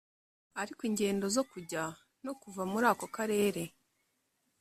ariko 0.61 0.81
ingendo 0.89 1.25
zo 1.35 1.43
kujya 1.51 1.83
no 2.25 2.33
kuva 2.41 2.61
muri 2.71 2.85
ako 2.91 3.05
karere 3.15 3.63